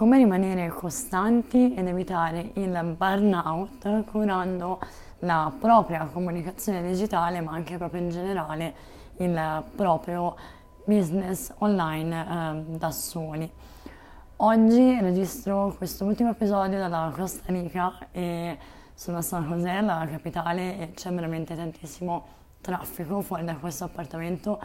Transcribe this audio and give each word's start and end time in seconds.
come 0.00 0.16
rimanere 0.16 0.68
costanti 0.68 1.74
ed 1.74 1.86
evitare 1.86 2.52
il 2.54 2.94
burnout 2.96 4.04
curando 4.04 4.80
la 5.18 5.52
propria 5.60 6.06
comunicazione 6.10 6.80
digitale, 6.80 7.42
ma 7.42 7.52
anche 7.52 7.76
proprio 7.76 8.00
in 8.00 8.08
generale 8.08 8.74
il 9.18 9.62
proprio 9.76 10.36
business 10.86 11.52
online 11.58 12.22
eh, 12.22 12.78
da 12.78 12.90
soli. 12.90 13.52
Oggi 14.36 14.98
registro 15.00 15.74
questo 15.76 16.06
ultimo 16.06 16.30
episodio 16.30 16.78
dalla 16.78 17.12
Costa 17.14 17.52
Rica 17.52 18.08
e 18.10 18.56
sono 18.94 19.18
a 19.18 19.22
San 19.22 19.50
José, 19.50 19.82
la 19.82 20.08
capitale, 20.10 20.78
e 20.78 20.92
c'è 20.94 21.12
veramente 21.12 21.54
tantissimo 21.54 22.24
traffico 22.62 23.20
fuori 23.20 23.44
da 23.44 23.54
questo 23.56 23.84
appartamento, 23.84 24.58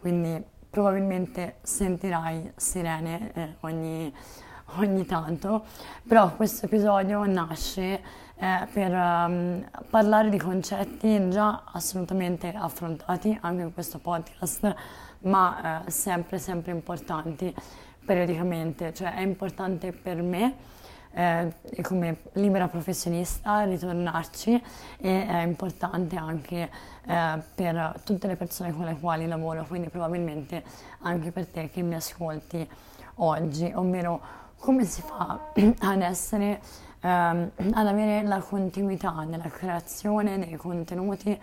quindi 0.00 0.44
probabilmente 0.68 1.58
sentirai 1.62 2.54
sirene 2.56 3.32
eh, 3.34 3.56
ogni, 3.60 4.12
ogni 4.78 5.04
tanto, 5.06 5.64
però 6.06 6.34
questo 6.34 6.66
episodio 6.66 7.24
nasce 7.24 8.00
eh, 8.36 8.68
per 8.72 8.92
um, 8.92 9.64
parlare 9.88 10.30
di 10.30 10.38
concetti 10.38 11.28
già 11.30 11.64
assolutamente 11.72 12.52
affrontati 12.54 13.36
anche 13.40 13.62
in 13.62 13.72
questo 13.72 13.98
podcast, 13.98 14.74
ma 15.20 15.84
eh, 15.84 15.90
sempre, 15.90 16.38
sempre 16.38 16.72
importanti 16.72 17.54
periodicamente, 18.04 18.94
cioè 18.94 19.14
è 19.14 19.20
importante 19.20 19.92
per 19.92 20.22
me 20.22 20.54
eh, 21.12 21.52
come 21.82 22.18
libera 22.34 22.68
professionista 22.68 23.64
ritornarci 23.64 24.62
e 24.98 25.26
è 25.26 25.42
importante 25.42 26.16
anche 26.16 26.70
eh, 27.06 27.42
per 27.54 28.00
tutte 28.04 28.26
le 28.26 28.36
persone 28.36 28.72
con 28.72 28.84
le 28.84 28.96
quali 28.98 29.26
lavoro, 29.26 29.64
quindi 29.64 29.88
probabilmente 29.88 30.62
anche 31.00 31.32
per 31.32 31.46
te 31.46 31.68
che 31.70 31.82
mi 31.82 31.94
ascolti 31.94 32.68
oggi, 33.16 33.70
ovvero 33.74 34.38
come 34.60 34.84
si 34.84 35.00
fa 35.00 35.38
ad 35.80 36.02
essere, 36.02 36.60
ehm, 37.00 37.50
ad 37.72 37.86
avere 37.86 38.22
la 38.22 38.38
continuità 38.40 39.24
nella 39.24 39.48
creazione 39.48 40.38
dei 40.38 40.56
contenuti 40.56 41.38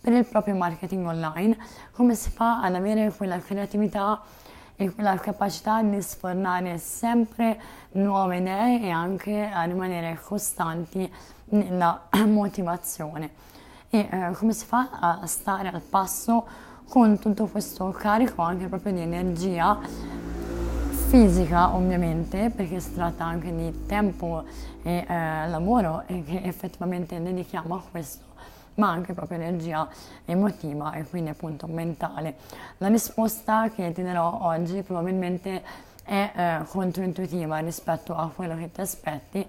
per 0.00 0.12
il 0.14 0.24
proprio 0.24 0.54
marketing 0.54 1.06
online, 1.06 1.56
come 1.92 2.14
si 2.14 2.30
fa 2.30 2.60
ad 2.62 2.74
avere 2.74 3.12
quella 3.14 3.38
creatività 3.38 4.20
e 4.76 4.92
quella 4.92 5.16
capacità 5.16 5.82
di 5.82 6.02
sfornare 6.02 6.78
sempre 6.78 7.60
nuove 7.92 8.38
idee 8.38 8.82
e 8.82 8.90
anche 8.90 9.46
a 9.46 9.62
rimanere 9.62 10.18
costanti 10.22 11.10
nella 11.50 12.08
motivazione. 12.26 13.30
E 13.90 14.08
eh, 14.10 14.32
come 14.32 14.52
si 14.52 14.64
fa 14.64 14.88
a 15.20 15.26
stare 15.26 15.68
al 15.68 15.82
passo 15.82 16.46
con 16.88 17.18
tutto 17.18 17.46
questo 17.46 17.90
carico 17.90 18.42
anche 18.42 18.66
proprio 18.68 18.92
di 18.92 19.00
energia 19.00 19.78
fisica 21.14 21.76
ovviamente 21.76 22.50
perché 22.50 22.80
si 22.80 22.92
tratta 22.92 23.24
anche 23.24 23.54
di 23.54 23.86
tempo 23.86 24.42
e 24.82 25.06
eh, 25.08 25.48
lavoro 25.48 26.02
e 26.06 26.24
che 26.24 26.42
effettivamente 26.42 27.22
dedichiamo 27.22 27.76
a 27.76 27.82
questo 27.88 28.24
ma 28.74 28.90
anche 28.90 29.12
proprio 29.12 29.38
energia 29.38 29.88
emotiva 30.24 30.90
e 30.94 31.04
quindi 31.04 31.30
appunto 31.30 31.68
mentale. 31.68 32.34
La 32.78 32.88
risposta 32.88 33.70
che 33.70 33.92
ti 33.92 34.02
darò 34.02 34.40
oggi 34.40 34.82
probabilmente 34.82 35.62
è 36.02 36.32
eh, 36.34 36.64
controintuitiva 36.66 37.58
rispetto 37.58 38.16
a 38.16 38.28
quello 38.34 38.56
che 38.56 38.72
ti 38.72 38.80
aspetti 38.80 39.46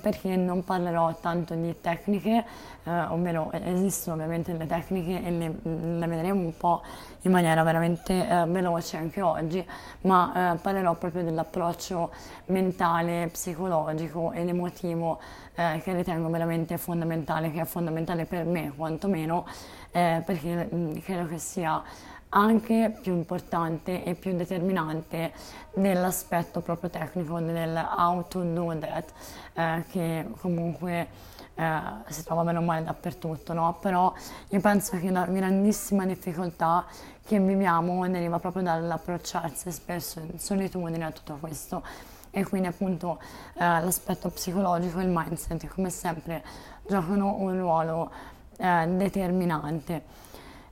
perché 0.00 0.36
non 0.36 0.64
parlerò 0.64 1.14
tanto 1.20 1.54
di 1.54 1.74
tecniche, 1.80 2.44
eh, 2.84 3.00
ovvero 3.08 3.50
esistono 3.52 4.16
ovviamente 4.16 4.52
le 4.52 4.66
tecniche 4.66 5.22
e 5.22 5.30
le, 5.30 5.48
mm, 5.68 5.98
le 5.98 6.06
vedremo 6.06 6.40
un 6.40 6.56
po' 6.56 6.82
in 7.22 7.32
maniera 7.32 7.62
veramente 7.62 8.26
eh, 8.26 8.46
veloce 8.46 8.96
anche 8.96 9.20
oggi, 9.20 9.66
ma 10.02 10.54
eh, 10.54 10.58
parlerò 10.58 10.94
proprio 10.94 11.24
dell'approccio 11.24 12.10
mentale, 12.46 13.28
psicologico 13.30 14.32
ed 14.32 14.48
emotivo 14.48 15.18
eh, 15.54 15.80
che 15.82 15.92
ritengo 15.92 16.30
veramente 16.30 16.78
fondamentale, 16.78 17.50
che 17.50 17.60
è 17.60 17.64
fondamentale 17.64 18.24
per 18.24 18.44
me 18.44 18.72
quantomeno, 18.74 19.46
eh, 19.90 20.22
perché 20.24 20.68
mh, 20.70 20.76
mm, 20.76 20.96
credo 20.98 21.26
che 21.26 21.38
sia 21.38 21.82
anche 22.30 22.96
più 23.00 23.12
importante 23.12 24.04
e 24.04 24.14
più 24.14 24.34
determinante 24.34 25.32
nell'aspetto 25.74 26.60
proprio 26.60 26.90
tecnico 26.90 27.40
del 27.40 27.76
how 27.96 28.26
to 28.28 28.42
do 28.42 28.78
that, 28.78 29.12
eh, 29.54 29.84
che 29.90 30.26
comunque 30.40 31.08
eh, 31.54 31.80
si 32.08 32.24
trova 32.24 32.42
meno 32.42 32.60
male 32.60 32.84
dappertutto, 32.84 33.52
no? 33.52 33.78
Però 33.80 34.12
io 34.48 34.60
penso 34.60 34.98
che 34.98 35.10
la 35.10 35.24
grandissima 35.24 36.04
difficoltà 36.04 36.84
che 37.24 37.40
viviamo 37.40 38.06
deriva 38.08 38.38
proprio 38.38 38.62
dall'approcciarsi 38.62 39.72
spesso 39.72 40.20
in 40.20 40.38
solitudine 40.38 41.04
a 41.04 41.10
tutto 41.10 41.36
questo 41.40 41.82
e 42.30 42.44
quindi 42.44 42.68
appunto 42.68 43.18
eh, 43.54 43.60
l'aspetto 43.64 44.28
psicologico 44.28 45.00
e 45.00 45.04
il 45.04 45.10
mindset 45.12 45.66
come 45.68 45.90
sempre 45.90 46.44
giocano 46.86 47.34
un 47.38 47.58
ruolo 47.58 48.10
eh, 48.58 48.86
determinante. 48.86 50.02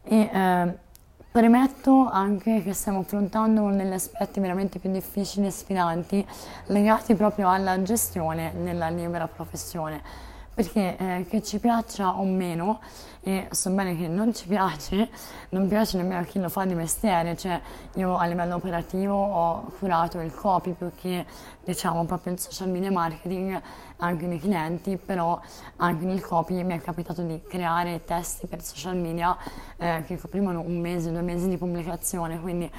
E, 0.02 0.30
eh, 0.30 0.78
Premetto 1.36 2.08
anche 2.08 2.62
che 2.62 2.72
stiamo 2.74 3.00
affrontando 3.00 3.62
uno 3.62 3.74
degli 3.74 3.92
aspetti 3.92 4.38
veramente 4.38 4.78
più 4.78 4.88
difficili 4.92 5.48
e 5.48 5.50
sfidanti 5.50 6.24
legati 6.66 7.16
proprio 7.16 7.50
alla 7.50 7.82
gestione 7.82 8.52
della 8.62 8.88
libera 8.88 9.26
professione 9.26 10.00
perché 10.54 10.96
eh, 10.96 11.26
che 11.28 11.42
ci 11.42 11.58
piaccia 11.58 12.18
o 12.18 12.24
meno, 12.24 12.80
e 13.26 13.48
so 13.50 13.70
bene 13.70 13.96
che 13.96 14.06
non 14.06 14.34
ci 14.34 14.46
piace, 14.46 15.08
non 15.50 15.66
piace 15.66 15.96
nemmeno 15.96 16.20
a 16.20 16.24
chi 16.24 16.38
lo 16.38 16.48
fa 16.48 16.64
di 16.64 16.74
mestiere, 16.74 17.36
cioè 17.36 17.60
io 17.94 18.16
a 18.16 18.26
livello 18.26 18.54
operativo 18.54 19.14
ho 19.14 19.72
curato 19.78 20.20
il 20.20 20.32
copy 20.32 20.72
più 20.72 20.90
che 20.94 21.24
diciamo 21.64 22.04
proprio 22.04 22.34
il 22.34 22.38
social 22.38 22.68
media 22.68 22.90
marketing 22.90 23.60
anche 23.96 24.26
nei 24.26 24.38
clienti, 24.38 24.98
però 24.98 25.40
anche 25.76 26.04
nel 26.04 26.20
copy 26.20 26.62
mi 26.62 26.74
è 26.74 26.80
capitato 26.80 27.22
di 27.22 27.40
creare 27.48 28.04
testi 28.04 28.46
per 28.46 28.62
social 28.62 28.96
media 28.96 29.36
eh, 29.78 30.02
che 30.06 30.18
coprivano 30.18 30.60
un 30.60 30.78
mese, 30.80 31.10
due 31.10 31.22
mesi 31.22 31.48
di 31.48 31.56
pubblicazione, 31.56 32.38
quindi 32.40 32.70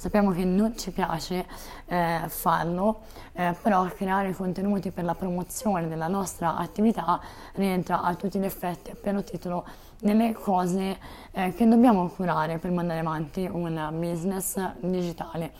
sappiamo 0.00 0.30
che 0.30 0.46
non 0.46 0.78
ci 0.78 0.92
piace 0.92 1.44
eh, 1.84 2.22
farlo, 2.26 3.00
eh, 3.34 3.54
però 3.60 3.84
creare 3.84 4.34
contenuti 4.34 4.90
per 4.92 5.04
la 5.04 5.14
promozione 5.14 5.88
della 5.88 6.06
nostra 6.06 6.56
attività 6.56 7.20
rientra 7.56 8.00
a 8.00 8.14
tutti 8.14 8.38
gli 8.38 8.46
effetti 8.46 8.92
a 8.92 8.94
pieno 8.94 9.22
titolo 9.22 9.62
nelle 10.00 10.32
cose 10.32 10.96
eh, 11.32 11.52
che 11.52 11.68
dobbiamo 11.68 12.08
curare 12.08 12.56
per 12.56 12.70
mandare 12.70 13.00
avanti 13.00 13.46
un 13.52 13.90
business 13.92 14.58
digitale 14.80 15.52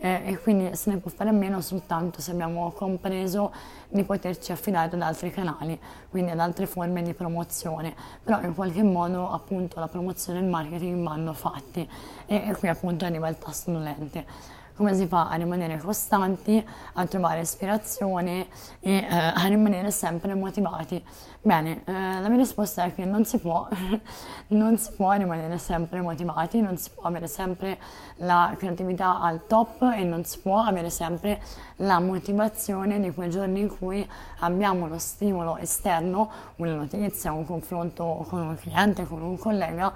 eh, 0.00 0.22
e 0.24 0.38
quindi 0.38 0.74
se 0.74 0.90
ne 0.90 0.96
può 0.96 1.10
fare 1.10 1.28
a 1.28 1.32
meno 1.32 1.60
soltanto 1.60 2.20
se 2.22 2.30
abbiamo 2.30 2.70
compreso 2.72 3.52
di 3.88 4.02
poterci 4.02 4.50
affidare 4.50 4.94
ad 4.94 5.02
altri 5.02 5.30
canali, 5.30 5.78
quindi 6.08 6.30
ad 6.30 6.38
altre 6.38 6.66
forme 6.66 7.02
di 7.02 7.12
promozione, 7.12 7.94
però 8.22 8.40
in 8.40 8.54
qualche 8.54 8.82
modo 8.82 9.30
appunto 9.30 9.78
la 9.78 9.88
promozione 9.88 10.38
e 10.38 10.42
il 10.42 10.48
marketing 10.48 11.06
vanno 11.06 11.34
fatti. 11.34 11.88
E, 12.26 12.48
e 12.48 12.56
qui 12.56 12.68
appunto 12.68 13.04
arriva 13.04 13.28
il 13.28 13.36
tasto 13.38 13.70
dolente 13.70 14.58
come 14.80 14.94
si 14.94 15.06
fa 15.06 15.28
a 15.28 15.34
rimanere 15.34 15.76
costanti, 15.76 16.66
a 16.94 17.04
trovare 17.04 17.40
ispirazione 17.40 18.46
e 18.80 18.92
eh, 18.92 19.06
a 19.10 19.44
rimanere 19.46 19.90
sempre 19.90 20.34
motivati? 20.34 21.04
Bene, 21.42 21.82
eh, 21.84 21.92
la 21.92 22.26
mia 22.30 22.38
risposta 22.38 22.84
è 22.84 22.94
che 22.94 23.04
non 23.04 23.26
si 23.26 23.36
può, 23.36 23.68
non 24.48 24.78
si 24.78 24.90
può 24.92 25.12
rimanere 25.12 25.58
sempre 25.58 26.00
motivati, 26.00 26.62
non 26.62 26.78
si 26.78 26.88
può 26.94 27.02
avere 27.02 27.26
sempre 27.26 27.78
la 28.16 28.54
creatività 28.56 29.20
al 29.20 29.46
top 29.46 29.82
e 29.94 30.02
non 30.02 30.24
si 30.24 30.38
può 30.38 30.60
avere 30.60 30.88
sempre 30.88 31.42
la 31.76 32.00
motivazione 32.00 33.00
di 33.00 33.12
quei 33.12 33.28
giorni 33.28 33.60
in 33.60 33.76
cui 33.76 34.08
abbiamo 34.38 34.88
lo 34.88 34.98
stimolo 34.98 35.58
esterno, 35.58 36.30
una 36.56 36.72
notizia, 36.72 37.32
un 37.32 37.44
confronto 37.44 38.24
con 38.30 38.40
un 38.40 38.56
cliente, 38.56 39.06
con 39.06 39.20
un 39.20 39.36
collega 39.36 39.92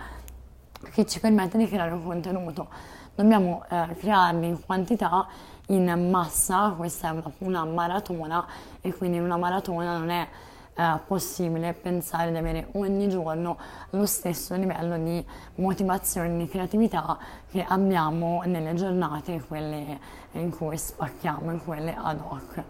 che 0.93 1.07
ci 1.07 1.21
permette 1.21 1.57
di 1.57 1.67
creare 1.67 1.93
un 1.93 2.05
contenuto 2.05 2.69
dobbiamo 3.15 3.65
eh, 3.69 3.95
crearli 3.99 4.47
in 4.47 4.65
quantità, 4.65 5.27
in 5.69 6.09
massa, 6.11 6.75
questa 6.77 7.09
è 7.09 7.11
una, 7.13 7.33
una, 7.39 7.65
maratona 7.65 8.47
e 8.81 8.95
quindi 8.95 9.17
in 9.17 9.23
una 9.23 9.37
maratona 9.37 9.97
non 9.97 10.11
è 10.11 10.29
eh, 10.75 10.99
possibile 11.07 11.73
pensare 11.73 12.31
di 12.31 12.37
avere 12.37 12.69
ogni 12.73 13.09
giorno 13.09 13.57
lo 13.91 14.07
stesso 14.07 14.55
livello 14.57 14.99
di 14.99 15.25
motivazione, 15.57 16.35
e 16.35 16.37
di 16.39 16.49
creatività 16.49 17.17
che 17.51 17.65
abbiamo 17.67 18.43
nelle 18.45 18.75
giornate, 18.75 19.43
quelle 19.47 19.99
in 20.33 20.51
cui 20.51 20.77
spacchiamo, 20.77 21.53
in 21.53 21.65
quelle 21.65 21.95
ad 21.97 22.21
hoc. 22.21 22.63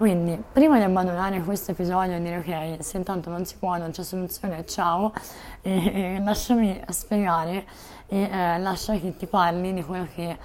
Quindi, 0.00 0.42
prima 0.50 0.78
di 0.78 0.84
abbandonare 0.84 1.42
questo 1.42 1.72
episodio 1.72 2.16
e 2.16 2.22
dire 2.22 2.38
ok, 2.38 2.82
se 2.82 2.96
intanto 2.96 3.28
non 3.28 3.44
si 3.44 3.56
può, 3.58 3.76
non 3.76 3.90
c'è 3.90 4.02
soluzione, 4.02 4.64
ciao, 4.64 5.12
e, 5.60 6.14
e 6.14 6.20
lasciami 6.24 6.82
spiegare 6.88 7.66
e 8.06 8.22
eh, 8.22 8.58
lascia 8.60 8.94
che 8.94 9.14
ti 9.18 9.26
parli 9.26 9.74
di 9.74 9.84
quello 9.84 10.06
che 10.14 10.38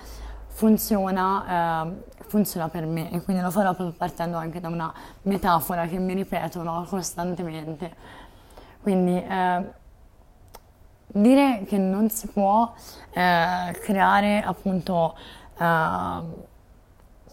funziona, 0.48 1.86
eh, 1.86 2.04
funziona 2.28 2.68
per 2.68 2.86
me 2.86 3.10
e 3.14 3.22
quindi 3.22 3.42
lo 3.42 3.50
farò 3.50 3.74
proprio 3.74 3.96
partendo 3.98 4.36
anche 4.36 4.60
da 4.60 4.68
una 4.68 4.94
metafora 5.22 5.88
che 5.88 6.00
mi 6.00 6.14
ripeto 6.16 6.62
no, 6.62 6.86
costantemente. 6.90 7.96
Quindi 8.82 9.24
eh, 9.24 9.72
dire 11.08 11.64
che 11.66 11.78
non 11.78 12.10
si 12.10 12.28
può 12.28 12.74
eh, 13.14 13.80
creare 13.82 14.44
appunto 14.44 15.16
eh, 15.58 16.54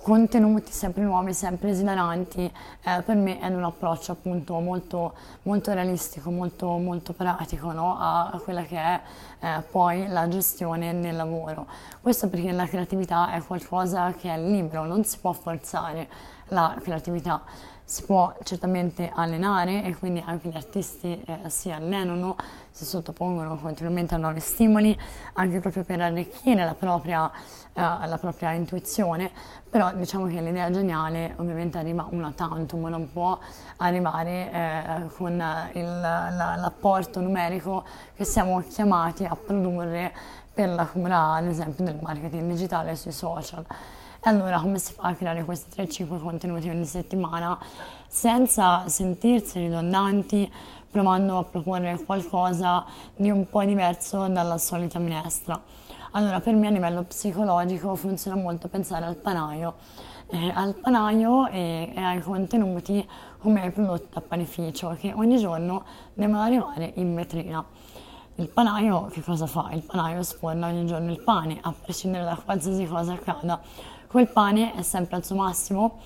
contenuti 0.02 0.72
sempre 0.72 1.04
nuovi, 1.04 1.32
sempre 1.32 1.70
esilaranti, 1.70 2.44
eh, 2.82 3.02
per 3.02 3.14
me 3.14 3.38
è 3.38 3.46
un 3.46 3.62
approccio 3.62 4.12
appunto 4.12 4.58
molto, 4.58 5.14
molto 5.43 5.72
realistico, 5.72 6.31
molto, 6.31 6.76
molto 6.76 7.12
pratico 7.12 7.70
no? 7.70 7.96
a, 7.99 8.38
quella 8.43 8.62
che 8.62 8.76
è 8.76 9.00
eh, 9.38 9.62
poi 9.70 10.08
la 10.08 10.26
gestione 10.28 10.99
del 11.00 11.14
lavoro. 11.14 11.66
Questo 12.00 12.28
perché 12.28 12.50
la 12.50 12.66
creatività 12.66 13.32
è 13.32 13.43
qualcosa 13.43 14.12
che 14.12 14.34
è 14.34 14.38
libero, 14.38 14.84
non 14.84 15.04
si 15.04 15.19
può 15.19 15.32
forzare 15.32 16.08
la 16.52 16.76
creatività 16.81 17.43
si 17.84 18.04
può 18.04 18.34
certamente 18.43 19.10
allenare 19.14 19.82
e 19.82 19.94
quindi 19.96 20.22
anche 20.25 20.49
gli 20.49 20.56
artisti 20.56 21.20
eh, 21.26 21.50
si 21.50 21.70
allenano, 21.70 22.37
si 22.70 22.84
sottopongono 22.84 23.56
continuamente 23.56 24.14
a 24.14 24.19
nuovi 24.19 24.40
stimoli, 24.40 24.99
anche 25.34 25.60
proprio 25.60 25.84
per 25.84 26.00
arricchire 26.00 26.64
la 26.64 26.75
propria, 26.75 27.31
eh, 27.31 27.81
la 27.82 28.19
propria 28.19 28.52
intuizione, 28.52 29.31
però 29.69 29.93
diciamo 29.93 30.26
che 30.26 30.40
l'idea 30.40 30.70
geniale 30.70 31.34
ovviamente 31.37 31.76
arriva 31.76 32.06
una 32.10 32.32
tantum, 32.34 32.87
non 32.87 33.10
può 33.12 33.38
arrivare 33.78 34.50
eh, 34.50 35.06
con 35.16 35.32
il, 35.32 36.00
la, 36.00 36.56
l'apporto 36.56 37.20
numerico 37.20 37.84
che 38.14 38.25
siamo 38.25 38.62
chiamati 38.62 39.25
a 39.25 39.37
produrre 39.37 40.14
per 40.55 40.69
la 40.69 40.87
cura 40.87 41.34
ad 41.34 41.46
esempio 41.46 41.84
del 41.84 41.98
marketing 42.00 42.48
digitale 42.50 42.94
sui 42.96 43.12
social. 43.12 43.64
Allora, 44.24 44.60
come 44.60 44.78
si 44.78 44.92
fa 44.92 45.08
a 45.08 45.14
creare 45.14 45.42
questi 45.42 45.82
3-5 45.82 46.20
contenuti 46.20 46.69
ogni 46.69 46.84
settimana 46.84 47.58
senza 48.06 48.86
sentirsi 48.86 49.58
ridondanti, 49.58 50.48
provando 50.88 51.38
a 51.38 51.42
proporre 51.42 52.00
qualcosa 52.04 52.84
di 53.16 53.30
un 53.30 53.48
po' 53.48 53.64
diverso 53.64 54.28
dalla 54.28 54.58
solita 54.58 55.00
minestra? 55.00 55.60
Allora, 56.12 56.38
per 56.38 56.54
me 56.54 56.69
a 56.69 56.70
livello 56.70 57.02
psicologico 57.02 57.96
funziona 57.96 58.40
molto 58.40 58.69
pensare 58.69 59.06
al 59.06 59.16
panaio. 59.16 59.74
Eh, 60.28 60.52
al 60.54 60.76
panaio 60.76 61.48
e, 61.48 61.92
e, 61.92 62.00
ai 62.00 62.20
contenuti 62.20 63.04
come 63.38 63.62
ai 63.62 63.72
prodotti 63.72 64.16
a 64.19 64.20
panificio 64.20 64.96
che 65.00 65.12
ogni 65.12 65.36
giorno 65.36 65.84
devono 66.14 66.42
arrivare 66.42 66.92
in 66.94 67.12
vetrina. 67.12 67.64
Il 68.36 68.48
panaio 68.48 69.06
che 69.06 69.20
cosa 69.20 69.46
fa? 69.46 69.70
Il 69.72 69.82
panaio 69.82 70.22
sforna 70.22 70.69
ogni 70.69 70.86
giorno 70.86 71.10
il 71.10 71.20
pane, 71.20 71.58
a 71.60 71.72
prescindere 71.72 72.22
da 72.22 72.40
qualsiasi 72.42 72.86
cosa 72.86 73.14
accada 73.14 73.60
quel 74.12 74.28
pane 74.28 74.74
è 74.74 74.82
sempre 74.82 75.16
al 75.16 75.24
suo 75.24 75.36
massimo, 75.36 76.00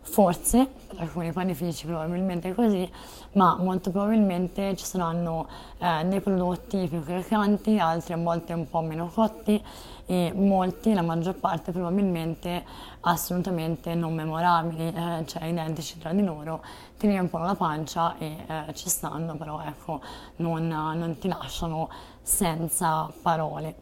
forse, 0.00 0.70
per 0.86 1.00
alcuni 1.00 1.32
panifici 1.32 1.86
probabilmente 1.86 2.54
così, 2.54 2.88
ma 3.32 3.56
molto 3.56 3.90
probabilmente 3.90 4.76
ci 4.76 4.84
saranno 4.84 5.48
eh, 5.78 6.04
dei 6.06 6.20
prodotti 6.20 6.86
più 6.86 7.02
croccanti, 7.02 7.80
altri 7.80 8.12
a 8.12 8.16
volte 8.16 8.52
un 8.52 8.68
po' 8.70 8.80
meno 8.80 9.10
cotti 9.12 9.60
e 10.06 10.32
molti, 10.36 10.94
la 10.94 11.02
maggior 11.02 11.34
parte 11.34 11.72
probabilmente 11.72 12.64
assolutamente 13.00 13.92
non 13.96 14.14
memorabili, 14.14 14.92
eh, 14.94 15.26
cioè 15.26 15.46
identici 15.46 15.98
tra 15.98 16.12
di 16.12 16.22
loro, 16.22 16.62
ti 16.96 17.08
riempiono 17.08 17.44
la 17.44 17.56
pancia 17.56 18.16
e 18.18 18.36
eh, 18.46 18.74
ci 18.74 18.88
stanno, 18.88 19.34
però 19.34 19.60
ecco, 19.62 20.00
non, 20.36 20.68
non 20.68 21.18
ti 21.18 21.26
lasciano 21.26 21.88
senza 22.22 23.12
parole. 23.20 23.74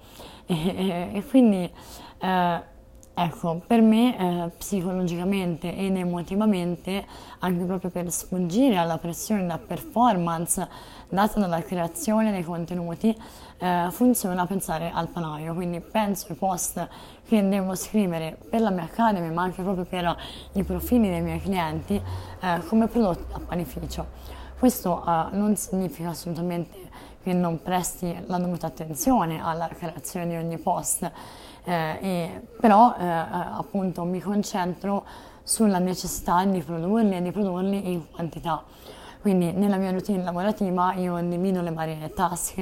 E, 0.46 0.54
e, 0.54 1.10
e 1.12 1.26
quindi 1.26 1.70
eh, 2.20 2.74
Ecco, 3.18 3.62
per 3.66 3.80
me 3.80 4.14
eh, 4.18 4.50
psicologicamente 4.58 5.74
ed 5.74 5.96
emotivamente, 5.96 7.02
anche 7.38 7.64
proprio 7.64 7.88
per 7.88 8.10
sfuggire 8.10 8.76
alla 8.76 8.98
pressione 8.98 9.46
da 9.46 9.56
performance 9.56 10.68
data 11.08 11.40
dalla 11.40 11.62
creazione 11.62 12.30
dei 12.30 12.42
contenuti, 12.42 13.16
eh, 13.56 13.86
funziona 13.90 14.44
pensare 14.44 14.90
al 14.92 15.08
panaio. 15.08 15.54
Quindi 15.54 15.80
penso 15.80 16.26
ai 16.28 16.34
post 16.34 16.86
che 17.26 17.48
devo 17.48 17.74
scrivere 17.74 18.36
per 18.50 18.60
la 18.60 18.68
mia 18.68 18.84
academy, 18.84 19.32
ma 19.32 19.44
anche 19.44 19.62
proprio 19.62 19.86
per 19.86 20.14
i 20.52 20.62
profili 20.62 21.08
dei 21.08 21.22
miei 21.22 21.40
clienti, 21.40 21.94
eh, 21.94 22.60
come 22.66 22.86
prodotti 22.86 23.32
a 23.32 23.40
panificio. 23.40 24.06
Questo 24.58 25.02
eh, 25.02 25.34
non 25.34 25.56
significa 25.56 26.10
assolutamente 26.10 26.84
che 27.22 27.32
non 27.32 27.62
presti 27.62 28.14
la 28.26 28.36
dovuta 28.36 28.66
attenzione 28.66 29.42
alla 29.42 29.68
creazione 29.68 30.26
di 30.26 30.36
ogni 30.36 30.58
post 30.58 31.10
eh, 31.66 32.42
però 32.60 32.94
eh, 32.96 33.04
eh, 33.04 33.08
appunto 33.08 34.04
mi 34.04 34.20
concentro 34.20 35.04
sulla 35.42 35.78
necessità 35.78 36.44
di 36.44 36.60
produrli 36.62 37.16
e 37.16 37.22
di 37.22 37.32
produrli 37.32 37.92
in 37.92 38.10
quantità. 38.10 38.62
Quindi 39.20 39.50
nella 39.50 39.76
mia 39.76 39.90
routine 39.90 40.22
lavorativa 40.22 40.94
io 40.94 41.20
divido 41.20 41.60
le 41.60 41.72
varie 41.72 42.12
task 42.12 42.58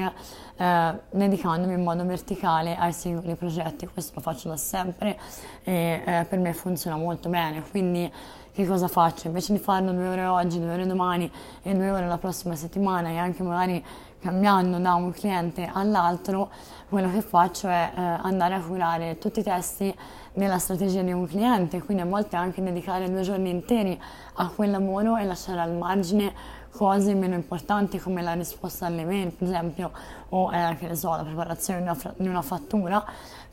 eh, 0.56 0.94
dedicandomi 1.10 1.74
in 1.74 1.82
modo 1.82 2.06
verticale 2.06 2.74
ai 2.76 2.92
singoli 2.92 3.34
progetti, 3.34 3.86
questo 3.86 4.12
lo 4.14 4.20
faccio 4.22 4.48
da 4.48 4.56
sempre 4.56 5.18
e 5.62 6.02
eh, 6.04 6.24
per 6.26 6.38
me 6.38 6.54
funziona 6.54 6.96
molto 6.96 7.28
bene. 7.28 7.62
Quindi 7.70 8.10
che 8.54 8.66
cosa 8.66 8.88
faccio? 8.88 9.26
Invece 9.26 9.52
di 9.52 9.58
farlo 9.58 9.92
due 9.92 10.08
ore 10.08 10.24
oggi, 10.24 10.60
due 10.60 10.72
ore 10.72 10.86
domani 10.86 11.30
e 11.62 11.74
due 11.74 11.90
ore 11.90 12.06
la 12.06 12.18
prossima 12.18 12.54
settimana 12.54 13.10
e 13.10 13.18
anche 13.18 13.42
magari 13.42 13.84
cambiando 14.24 14.78
da 14.78 14.94
un 14.94 15.12
cliente 15.12 15.70
all'altro, 15.70 16.48
quello 16.88 17.10
che 17.10 17.20
faccio 17.20 17.68
è 17.68 17.92
eh, 17.94 18.00
andare 18.00 18.54
a 18.54 18.60
curare 18.60 19.18
tutti 19.18 19.40
i 19.40 19.42
testi 19.42 19.94
della 20.32 20.58
strategia 20.58 21.02
di 21.02 21.12
un 21.12 21.26
cliente, 21.26 21.82
quindi 21.82 22.02
a 22.02 22.06
volte 22.06 22.34
anche 22.34 22.62
dedicare 22.62 23.10
due 23.10 23.20
giorni 23.20 23.50
interi 23.50 24.00
a 24.36 24.48
quel 24.48 24.70
lavoro 24.70 25.18
e 25.18 25.24
lasciare 25.24 25.60
al 25.60 25.74
margine 25.74 26.32
cose 26.70 27.12
meno 27.14 27.34
importanti 27.34 27.98
come 27.98 28.22
la 28.22 28.32
risposta 28.32 28.86
alle 28.86 29.04
mail, 29.04 29.30
per 29.30 29.46
esempio, 29.46 29.92
o 30.30 30.50
eh, 30.54 30.74
che 30.78 30.88
ne 30.88 30.96
so, 30.96 31.10
la 31.10 31.22
preparazione 31.22 31.82
di 31.82 31.84
una, 31.84 32.14
di 32.16 32.28
una 32.28 32.42
fattura, 32.42 33.04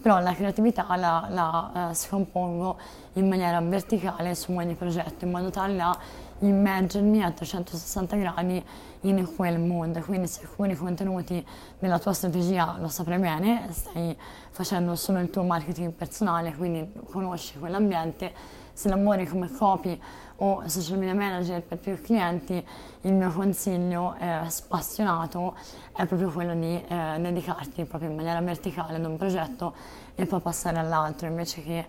però 0.01 0.21
la 0.21 0.33
creatività 0.33 0.85
la, 0.95 1.27
la 1.29 1.89
eh, 1.89 1.93
scompongo 1.93 2.77
in 3.13 3.27
maniera 3.27 3.59
verticale 3.59 4.33
su 4.35 4.53
ogni 4.53 4.75
progetto, 4.75 5.25
in 5.25 5.31
modo 5.31 5.49
tale 5.49 5.75
da 5.75 5.97
immergermi 6.41 7.23
a 7.23 7.31
360 7.31 8.15
gradi 8.15 8.63
in 9.01 9.35
quel 9.35 9.59
mood. 9.59 9.99
Quindi 10.01 10.27
se 10.27 10.41
alcuni 10.41 10.75
contenuti 10.75 11.45
della 11.79 11.99
tua 11.99 12.13
strategia 12.13 12.77
lo 12.79 12.87
saprai 12.87 13.19
bene, 13.19 13.67
stai 13.71 14.15
facendo 14.49 14.95
solo 14.95 15.19
il 15.19 15.29
tuo 15.29 15.43
marketing 15.43 15.91
personale, 15.91 16.53
quindi 16.55 16.91
conosci 17.09 17.57
quell'ambiente, 17.57 18.33
se 18.73 18.89
lavori 18.89 19.25
come 19.27 19.51
copy 19.51 19.99
o 20.37 20.63
social 20.67 20.97
media 20.97 21.13
manager 21.13 21.61
per 21.61 21.77
più 21.77 22.01
clienti, 22.01 22.65
il 23.01 23.13
mio 23.13 23.31
consiglio 23.31 24.15
eh, 24.17 24.39
spassionato 24.47 25.55
è 25.95 26.05
proprio 26.05 26.31
quello 26.31 26.55
di 26.55 26.81
eh, 26.87 27.17
dedicarti 27.19 27.85
proprio 27.85 28.09
in 28.09 28.15
maniera 28.15 28.41
verticale 28.41 28.95
ad 28.95 29.05
un 29.05 29.17
progetto 29.17 29.73
e 30.15 30.25
poi 30.25 30.39
passare 30.39 30.79
all'altro 30.79 31.27
invece 31.27 31.61
che 31.61 31.85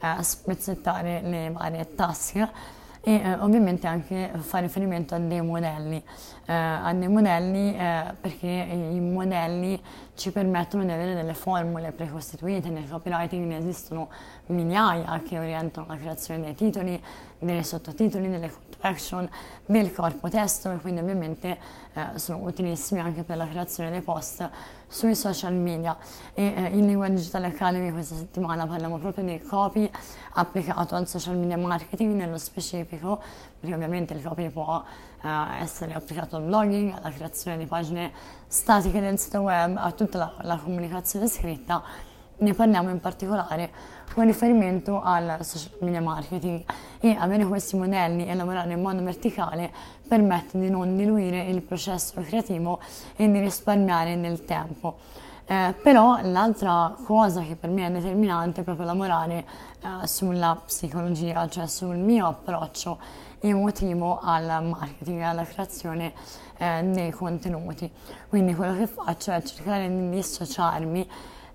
eh, 0.00 0.22
spezzettare 0.22 1.22
le 1.22 1.50
varie 1.50 1.94
task 1.94 2.48
e 3.06 3.16
eh, 3.16 3.34
ovviamente 3.34 3.86
anche 3.86 4.30
fare 4.38 4.64
riferimento 4.64 5.14
a 5.14 5.18
dei 5.18 5.42
modelli, 5.42 6.02
eh, 6.46 6.52
a 6.52 6.90
dei 6.94 7.08
modelli 7.08 7.76
eh, 7.76 8.14
perché 8.18 8.46
i 8.46 8.98
modelli 8.98 9.80
ci 10.14 10.32
permettono 10.32 10.84
di 10.84 10.90
avere 10.90 11.14
delle 11.14 11.34
formule 11.34 11.92
precostituite, 11.92 12.70
nel 12.70 12.88
copywriting 12.88 13.46
ne 13.46 13.58
esistono 13.58 14.08
migliaia 14.46 15.20
che 15.22 15.38
orientano 15.38 15.86
la 15.86 15.96
creazione 15.96 16.44
dei 16.44 16.54
titoli, 16.54 17.00
dei 17.38 17.62
sottotitoli, 17.62 18.30
delle 18.30 18.50
action, 18.80 19.28
del 19.66 19.92
corpo 19.92 20.30
testo 20.30 20.70
e 20.72 20.76
quindi 20.78 21.00
ovviamente 21.00 21.58
eh, 21.92 22.18
sono 22.18 22.44
utilissimi 22.44 23.00
anche 23.00 23.22
per 23.22 23.36
la 23.36 23.46
creazione 23.46 23.90
dei 23.90 24.00
post 24.00 24.48
sui 24.94 25.16
social 25.16 25.54
media. 25.54 25.96
E 26.34 26.54
eh, 26.56 26.66
in 26.68 26.86
Lingua 26.86 27.08
Digital 27.08 27.42
Academy 27.44 27.90
questa 27.90 28.14
settimana 28.14 28.64
parliamo 28.64 28.98
proprio 28.98 29.24
di 29.24 29.40
copy 29.40 29.90
applicato 30.34 30.94
al 30.94 31.08
social 31.08 31.36
media 31.36 31.56
marketing 31.56 32.14
nello 32.14 32.38
specifico 32.38 33.20
perché 33.58 33.74
ovviamente 33.74 34.14
il 34.14 34.22
copy 34.22 34.50
può 34.50 34.82
eh, 35.20 35.28
essere 35.60 35.94
applicato 35.94 36.36
al 36.36 36.44
blogging, 36.44 36.92
alla 36.92 37.10
creazione 37.10 37.58
di 37.58 37.66
pagine 37.66 38.12
statiche 38.46 39.00
del 39.00 39.18
sito 39.18 39.40
web, 39.40 39.76
a 39.76 39.90
tutta 39.90 40.18
la, 40.18 40.34
la 40.42 40.56
comunicazione 40.58 41.26
scritta. 41.26 41.82
Ne 42.36 42.54
parliamo 42.54 42.90
in 42.90 43.00
particolare 43.00 43.72
con 44.12 44.24
riferimento 44.24 45.02
al 45.02 45.38
social 45.40 45.72
media 45.80 46.00
marketing 46.00 46.64
e 47.04 47.14
avere 47.18 47.44
questi 47.44 47.76
modelli 47.76 48.26
e 48.26 48.34
lavorare 48.34 48.72
in 48.72 48.80
modo 48.80 49.02
verticale 49.02 49.70
permette 50.08 50.58
di 50.58 50.70
non 50.70 50.96
diluire 50.96 51.42
il 51.42 51.60
processo 51.60 52.18
creativo 52.22 52.80
e 53.14 53.30
di 53.30 53.40
risparmiare 53.40 54.16
nel 54.16 54.46
tempo. 54.46 54.96
Eh, 55.44 55.74
però 55.82 56.18
l'altra 56.22 56.96
cosa 57.04 57.42
che 57.42 57.56
per 57.56 57.68
me 57.68 57.88
è 57.88 57.90
determinante 57.90 58.62
è 58.62 58.64
proprio 58.64 58.86
lavorare 58.86 59.44
eh, 59.82 60.06
sulla 60.06 60.58
psicologia, 60.64 61.46
cioè 61.46 61.66
sul 61.66 61.96
mio 61.96 62.26
approccio 62.28 62.96
emotivo 63.40 64.20
al 64.22 64.64
marketing, 64.64 65.20
alla 65.20 65.44
creazione 65.44 66.14
eh, 66.56 66.84
dei 66.84 67.10
contenuti. 67.10 67.90
Quindi 68.30 68.54
quello 68.54 68.78
che 68.78 68.86
faccio 68.86 69.30
è 69.30 69.42
cercare 69.42 69.90
di 69.90 70.08
dissociarmi 70.08 71.06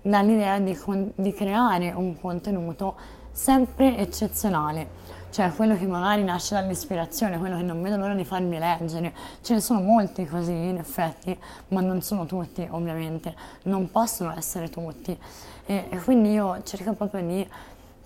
dall'idea 0.02 0.60
di, 0.60 0.78
di 1.16 1.32
creare 1.32 1.90
un 1.90 2.20
contenuto 2.20 3.18
sempre 3.32 3.96
eccezionale 3.96 5.09
cioè 5.30 5.52
quello 5.54 5.76
che 5.76 5.86
magari 5.86 6.24
nasce 6.24 6.54
dall'ispirazione, 6.54 7.38
quello 7.38 7.56
che 7.56 7.62
non 7.62 7.80
vedo 7.80 7.96
l'ora 7.96 8.14
di 8.14 8.24
farmi 8.24 8.58
leggere. 8.58 9.12
Ce 9.42 9.54
ne 9.54 9.60
sono 9.60 9.80
molti 9.80 10.26
così 10.26 10.52
in 10.52 10.76
effetti, 10.76 11.36
ma 11.68 11.80
non 11.80 12.02
sono 12.02 12.26
tutti 12.26 12.66
ovviamente, 12.70 13.34
non 13.64 13.90
possono 13.90 14.36
essere 14.36 14.68
tutti. 14.68 15.16
E, 15.66 15.86
e 15.88 15.98
quindi 16.02 16.32
io 16.32 16.62
cerco 16.64 16.92
proprio 16.94 17.22
di 17.22 17.48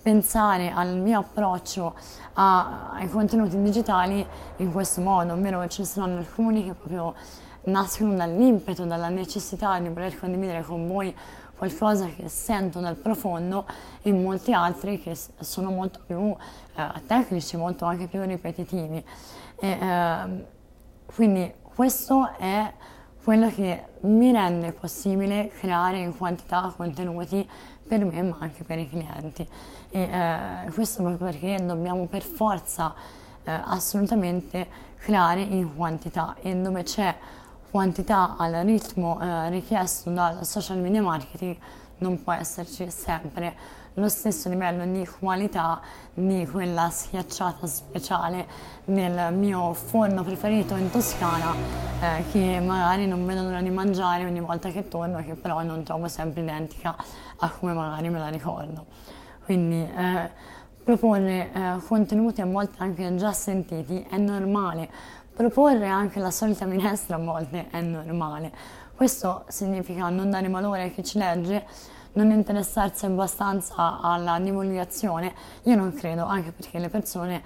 pensare 0.01 0.69
al 0.69 0.97
mio 0.97 1.19
approccio 1.19 1.95
a, 2.33 2.91
ai 2.91 3.09
contenuti 3.09 3.59
digitali 3.59 4.25
in 4.57 4.71
questo 4.71 5.01
modo, 5.01 5.33
ovvero 5.33 5.67
ci 5.67 5.83
saranno 5.83 6.19
alcuni 6.19 6.63
che 6.63 6.73
proprio 6.73 7.15
nascono 7.65 8.13
dall'impeto, 8.13 8.85
dalla 8.85 9.09
necessità 9.09 9.79
di 9.79 9.89
voler 9.89 10.17
condividere 10.19 10.61
con 10.63 10.87
voi 10.87 11.15
qualcosa 11.57 12.07
che 12.07 12.27
sento 12.29 12.79
dal 12.79 12.95
profondo 12.95 13.65
e 14.01 14.11
molti 14.11 14.53
altri 14.53 14.99
che 15.01 15.17
sono 15.39 15.71
molto 15.71 15.99
più 16.05 16.35
eh, 16.75 17.01
tecnici, 17.07 17.57
molto 17.57 17.85
anche 17.85 18.07
più 18.07 18.21
ripetitivi. 18.21 19.03
E, 19.57 19.69
eh, 19.69 20.45
quindi 21.05 21.53
questo 21.61 22.31
è 22.37 22.71
quello 23.23 23.49
che 23.49 23.85
mi 24.01 24.31
rende 24.31 24.71
possibile 24.71 25.49
creare 25.49 25.99
in 25.99 26.15
quantità 26.15 26.71
contenuti 26.75 27.47
per 27.87 28.03
me 28.03 28.21
ma 28.21 28.37
anche 28.39 28.63
per 28.63 28.79
i 28.79 28.89
clienti. 28.89 29.47
E, 29.89 30.01
eh, 30.01 30.71
questo 30.71 31.03
proprio 31.03 31.31
perché 31.31 31.63
dobbiamo 31.65 32.05
per 32.07 32.21
forza 32.21 32.93
eh, 33.43 33.51
assolutamente 33.51 34.67
creare 34.97 35.41
in 35.41 35.75
quantità 35.75 36.35
e 36.41 36.55
dove 36.55 36.83
c'è 36.83 37.15
quantità 37.75 38.37
al 38.37 38.53
ritmo 38.63 39.19
eh, 39.19 39.49
richiesto 39.49 40.09
dal 40.09 40.45
social 40.45 40.77
media 40.77 41.01
marketing 41.01 41.57
non 41.97 42.23
può 42.23 42.31
esserci 42.31 42.89
sempre 42.89 43.53
lo 43.95 44.07
stesso 44.07 44.47
livello 44.47 44.85
di 44.85 45.05
qualità 45.05 45.81
di 46.13 46.47
quella 46.49 46.89
schiacciata 46.89 47.67
speciale 47.67 48.47
nel 48.85 49.33
mio 49.33 49.73
forno 49.73 50.23
preferito 50.23 50.77
in 50.77 50.89
Toscana 50.89 51.53
eh, 51.99 52.23
che 52.31 52.61
magari 52.61 53.07
non 53.07 53.25
vedo 53.25 53.41
l'ora 53.41 53.61
di 53.61 53.71
mangiare 53.71 54.23
ogni 54.23 54.39
volta 54.39 54.69
che 54.69 54.87
torno 54.87 55.21
che 55.21 55.33
però 55.33 55.61
non 55.61 55.83
trovo 55.83 56.07
sempre 56.07 56.43
identica 56.43 56.95
a 57.39 57.49
come 57.49 57.73
magari 57.73 58.07
me 58.07 58.19
la 58.19 58.29
ricordo. 58.29 58.85
Quindi 59.43 59.81
eh, 59.81 60.31
proporre 60.81 61.51
eh, 61.51 61.77
contenuti 61.85 62.39
a 62.39 62.45
volte 62.45 62.77
anche 62.77 63.15
già 63.15 63.33
sentiti 63.33 64.05
è 64.09 64.15
normale 64.15 64.89
Proporre 65.35 65.87
anche 65.87 66.21
la 66.21 66.31
solita 66.31 66.63
minestra 66.63 67.17
a 67.17 67.19
volte 67.19 67.67
è 67.69 67.81
normale. 67.81 68.53
Questo 68.95 69.43
significa 69.49 70.07
non 70.07 70.29
dare 70.29 70.47
valore 70.47 70.83
a 70.83 70.87
chi 70.87 71.03
ci 71.03 71.17
legge, 71.17 71.65
non 72.13 72.31
interessarsi 72.31 73.05
abbastanza 73.05 73.99
alla 73.99 74.39
divulgazione. 74.39 75.33
Io 75.63 75.75
non 75.75 75.93
credo, 75.93 76.23
anche 76.23 76.53
perché 76.53 76.79
le 76.79 76.87
persone, 76.87 77.43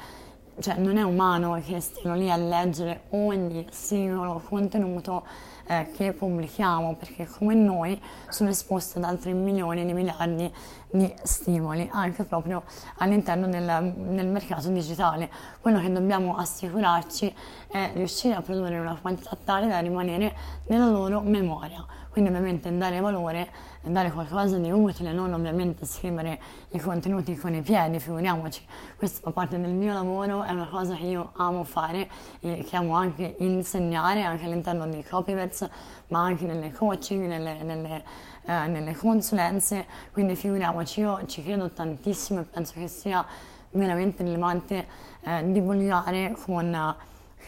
cioè 0.59 0.75
non 0.75 0.97
è 0.97 1.01
umano 1.03 1.61
che 1.65 1.79
stiano 1.79 2.15
lì 2.15 2.29
a 2.29 2.35
leggere 2.35 3.03
ogni 3.09 3.65
singolo 3.71 4.41
contenuto 4.47 5.25
eh, 5.67 5.91
che 5.95 6.13
pubblichiamo, 6.13 6.95
perché 6.95 7.27
come 7.27 7.53
noi 7.53 7.99
sono 8.27 8.49
esposti 8.49 8.97
ad 8.97 9.03
altri 9.03 9.33
milioni 9.33 9.85
di 9.85 9.93
miliardi 9.93 10.51
di 10.91 11.13
stimoli, 11.21 11.87
anche 11.91 12.23
proprio 12.23 12.63
all'interno 12.97 13.47
del, 13.47 13.93
del 13.95 14.27
mercato 14.27 14.69
digitale. 14.69 15.29
Quello 15.61 15.79
che 15.79 15.91
dobbiamo 15.91 16.35
assicurarci 16.35 17.33
è 17.67 17.91
riuscire 17.93 18.33
a 18.33 18.41
produrre 18.41 18.79
una 18.79 18.97
quantità 18.99 19.37
tale 19.43 19.67
da 19.67 19.79
rimanere 19.79 20.35
nella 20.67 20.89
loro 20.89 21.21
memoria. 21.21 21.85
Quindi 22.09 22.31
ovviamente 22.31 22.75
dare 22.75 22.99
valore 22.99 23.51
dare 23.81 24.11
qualcosa 24.11 24.57
di 24.57 24.69
utile, 24.71 25.13
non 25.13 25.33
ovviamente 25.33 25.85
scrivere 25.85 26.39
i 26.71 26.79
contenuti 26.79 27.35
con 27.35 27.53
i 27.53 27.61
piedi, 27.61 27.99
figuriamoci, 27.99 28.65
questo 28.97 29.21
fa 29.21 29.31
parte 29.31 29.59
del 29.59 29.71
mio 29.71 29.93
lavoro, 29.93 30.43
è 30.43 30.51
una 30.51 30.67
cosa 30.67 30.95
che 30.95 31.05
io 31.05 31.31
amo 31.35 31.63
fare 31.63 32.09
e 32.41 32.65
che 32.67 32.75
amo 32.75 32.95
anche 32.95 33.35
insegnare 33.39 34.23
anche 34.23 34.45
all'interno 34.45 34.85
dei 34.87 35.03
copyverse, 35.03 35.69
ma 36.07 36.21
anche 36.21 36.45
nelle 36.45 36.71
coaching, 36.71 37.25
nelle, 37.25 37.63
nelle, 37.63 38.03
eh, 38.45 38.67
nelle 38.67 38.95
consulenze, 38.95 39.85
quindi 40.11 40.35
figuriamoci, 40.35 40.99
io 40.99 41.25
ci 41.25 41.41
credo 41.41 41.69
tantissimo 41.69 42.41
e 42.41 42.43
penso 42.43 42.73
che 42.73 42.87
sia 42.87 43.25
veramente 43.71 44.23
rilevante 44.23 44.87
eh, 45.21 45.51
divulgare 45.51 46.35
con 46.45 46.95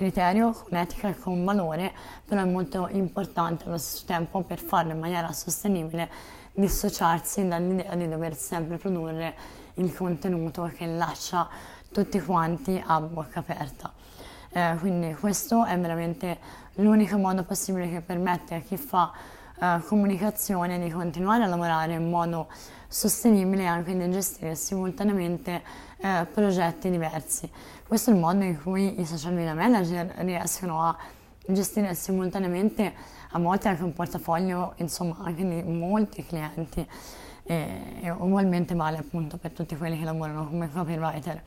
criterio, 0.01 0.51
con 0.51 0.75
etica 0.79 1.10
e 1.10 1.15
con 1.15 1.46
valore, 1.46 1.93
però 2.25 2.41
è 2.41 2.46
molto 2.46 2.88
importante 2.89 3.65
allo 3.65 3.77
stesso 3.77 4.05
tempo 4.08 4.41
per 4.41 4.58
farlo 4.58 4.93
in 4.93 5.00
maniera 5.00 5.31
sostenibile 5.31 6.10
dissociarsi 6.53 7.48
dall'idea 7.48 7.93
di 7.93 8.10
dover 8.10 8.36
sempre 8.36 8.77
produrre 8.77 9.36
il 9.75 9.93
contenuto 9.96 10.72
che 10.75 10.88
lascia 10.88 11.48
tutti 11.91 12.20
quanti 12.20 12.81
a 12.84 13.00
bocca 13.00 13.39
aperta. 13.39 13.93
Eh, 14.50 14.75
quindi 14.79 15.13
questo 15.13 15.65
è 15.65 15.79
veramente 15.79 16.39
l'unico 16.75 17.17
modo 17.17 17.43
possibile 17.43 17.88
che 17.88 18.01
permette 18.01 18.55
a 18.55 18.60
chi 18.60 18.77
fa 18.77 19.12
eh, 19.60 19.81
comunicazione 19.86 20.79
di 20.79 20.89
continuare 20.89 21.43
a 21.43 21.48
lavorare 21.48 21.93
in 21.93 22.10
modo 22.10 22.48
sostenibile 22.91 23.65
anche 23.65 23.98
di 23.98 24.12
gestire 24.12 24.53
simultaneamente 24.53 25.62
eh, 25.98 26.27
progetti 26.29 26.89
diversi. 26.89 27.50
Questo 27.88 28.10
è 28.10 28.13
il 28.13 28.19
modo 28.19 28.43
in 28.43 28.62
cui 28.62 29.00
i 29.00 29.05
social 29.05 29.33
media 29.33 29.53
manager 29.53 30.13
riescono 30.17 30.83
a 30.83 30.98
gestire 31.48 31.95
simultaneamente 31.95 32.93
a 33.31 33.39
volte 33.39 33.69
anche 33.69 33.83
un 33.83 33.93
portafoglio 33.93 34.74
insomma 34.77 35.19
anche 35.24 35.48
di 35.48 35.63
molti 35.63 36.25
clienti 36.25 36.86
e, 37.43 37.67
e 38.01 38.10
ugualmente 38.10 38.75
vale 38.75 38.98
appunto 38.98 39.38
per 39.38 39.51
tutti 39.51 39.77
quelli 39.77 39.98
che 39.98 40.03
lavorano 40.03 40.48
come 40.48 40.69
copywriter. 40.69 41.41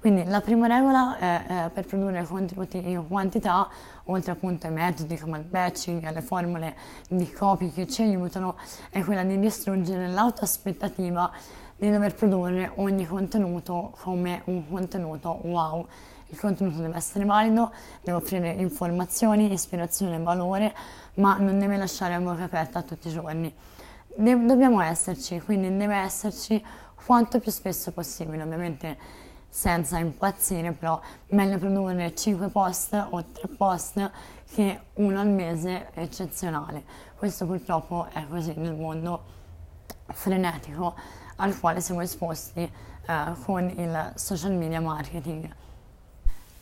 Quindi 0.00 0.24
la 0.24 0.40
prima 0.40 0.66
regola 0.66 1.18
è, 1.18 1.46
è 1.46 1.70
per 1.70 1.86
produrre 1.86 2.24
contenuti 2.24 2.90
in 2.90 3.06
quantità, 3.08 3.68
oltre 4.04 4.32
appunto 4.32 4.66
ai 4.66 4.72
metodi 4.72 5.16
come 5.18 5.38
il 5.38 5.44
batching, 5.44 6.04
alle 6.04 6.22
formule 6.22 6.76
di 7.08 7.30
copy 7.32 7.72
che 7.72 7.86
ci 7.86 8.02
aiutano, 8.02 8.56
è 8.90 9.02
quella 9.02 9.24
di 9.24 9.38
distruggere 9.38 10.08
l'autoaspettativa 10.08 11.30
di 11.76 11.90
dover 11.90 12.14
produrre 12.14 12.72
ogni 12.76 13.06
contenuto 13.06 13.94
come 14.00 14.42
un 14.44 14.68
contenuto 14.68 15.40
wow. 15.42 15.86
Il 16.28 16.40
contenuto 16.40 16.80
deve 16.80 16.96
essere 16.96 17.24
valido, 17.24 17.72
deve 18.02 18.16
offrire 18.16 18.50
informazioni, 18.50 19.52
ispirazione 19.52 20.16
e 20.16 20.18
valore, 20.18 20.74
ma 21.14 21.36
non 21.38 21.58
deve 21.58 21.76
lasciare 21.76 22.14
a 22.14 22.20
bocca 22.20 22.44
aperta 22.44 22.82
tutti 22.82 23.08
i 23.08 23.12
giorni. 23.12 23.54
De- 24.16 24.44
dobbiamo 24.44 24.80
esserci, 24.80 25.40
quindi 25.40 25.74
deve 25.76 25.96
esserci 25.96 26.64
quanto 27.04 27.38
più 27.38 27.52
spesso 27.52 27.92
possibile, 27.92 28.42
ovviamente 28.42 28.98
senza 29.48 29.98
impazzire, 29.98 30.72
però 30.72 31.00
meglio 31.28 31.58
produrre 31.58 32.14
5 32.14 32.48
post 32.48 33.06
o 33.10 33.24
3 33.24 33.48
post 33.56 34.10
che 34.52 34.80
uno 34.94 35.20
al 35.20 35.28
mese 35.28 35.90
eccezionale. 35.94 36.84
Questo 37.16 37.46
purtroppo 37.46 38.08
è 38.12 38.26
così 38.28 38.52
nel 38.56 38.74
mondo 38.74 39.34
frenetico 40.06 40.94
al 41.36 41.58
quale 41.58 41.80
siamo 41.80 42.00
esposti 42.00 42.60
eh, 42.60 43.34
con 43.44 43.68
il 43.68 44.12
social 44.14 44.52
media 44.52 44.80
marketing. 44.80 45.48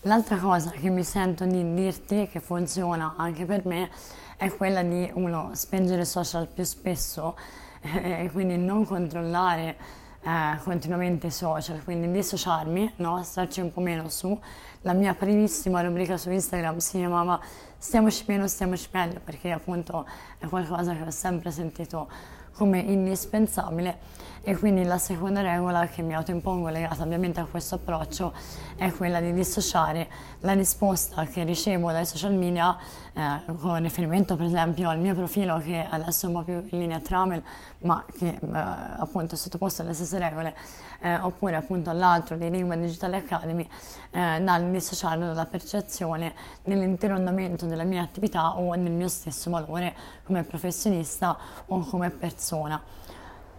L'altra 0.02 0.36
cosa 0.36 0.70
che 0.70 0.90
mi 0.90 1.02
sento 1.02 1.46
di 1.46 1.74
dirti 1.74 2.28
che 2.28 2.40
funziona 2.40 3.14
anche 3.16 3.46
per 3.46 3.64
me 3.64 3.90
è 4.36 4.54
quella 4.54 4.82
di 4.82 5.10
uno 5.14 5.50
spengere 5.54 6.04
social 6.04 6.46
più 6.46 6.64
spesso 6.64 7.36
e 7.80 8.28
quindi 8.32 8.56
non 8.56 8.84
controllare 8.84 9.76
eh, 10.24 10.58
continuamente 10.62 11.30
social, 11.30 11.84
quindi 11.84 12.10
dissociarmi, 12.10 12.94
no? 12.96 13.22
starci 13.22 13.60
un 13.60 13.72
po' 13.72 13.80
meno 13.80 14.08
su. 14.08 14.38
La 14.82 14.92
mia 14.92 15.14
primissima 15.14 15.82
rubrica 15.82 16.16
su 16.16 16.30
Instagram 16.30 16.78
si 16.78 16.98
chiamava 16.98 17.40
Stiamoci 17.84 18.24
meno, 18.28 18.48
stiamoci 18.48 18.88
meglio, 18.92 19.20
perché 19.22 19.50
appunto 19.50 20.06
è 20.38 20.46
qualcosa 20.46 20.94
che 20.94 21.02
ho 21.02 21.10
sempre 21.10 21.50
sentito 21.50 22.08
come 22.54 22.78
indispensabile 22.78 24.22
e 24.46 24.56
quindi 24.58 24.84
la 24.84 24.98
seconda 24.98 25.40
regola 25.40 25.86
che 25.86 26.02
mi 26.02 26.14
autoimpongo 26.14 26.68
legata 26.68 27.02
ovviamente 27.02 27.40
a 27.40 27.46
questo 27.46 27.76
approccio 27.76 28.34
è 28.76 28.92
quella 28.92 29.18
di 29.18 29.32
dissociare 29.32 30.06
la 30.40 30.52
risposta 30.52 31.24
che 31.24 31.44
ricevo 31.44 31.90
dai 31.90 32.04
social 32.04 32.34
media 32.34 32.76
eh, 33.14 33.40
con 33.58 33.80
riferimento 33.82 34.36
per 34.36 34.44
esempio 34.44 34.90
al 34.90 34.98
mio 34.98 35.14
profilo 35.14 35.58
che 35.58 35.86
adesso 35.88 36.26
è 36.26 36.28
un 36.28 36.34
po' 36.34 36.42
più 36.42 36.62
in 36.72 36.78
linea 36.78 37.00
Tramel 37.00 37.42
ma 37.80 38.04
che 38.18 38.38
eh, 38.38 38.38
appunto 38.52 39.34
è 39.34 39.38
sottoposto 39.38 39.80
alle 39.80 39.94
stesse 39.94 40.18
regole 40.18 40.54
eh, 41.00 41.16
oppure 41.16 41.56
appunto 41.56 41.88
all'altro 41.88 42.36
di 42.36 42.50
Lingua 42.50 42.76
Digital 42.76 43.14
Academy 43.14 43.66
eh, 44.10 44.40
dal 44.42 44.70
dissociarlo 44.70 45.24
dalla 45.26 45.46
percezione 45.46 46.34
dell'intero 46.62 47.14
andamento 47.14 47.64
della 47.64 47.84
mia 47.84 48.02
attività 48.02 48.58
o 48.58 48.76
del 48.76 48.90
mio 48.90 49.08
stesso 49.08 49.50
valore 49.50 49.94
come 50.24 50.42
professionista 50.44 51.36
o 51.66 51.80
come 51.80 52.10
persona. 52.10 52.43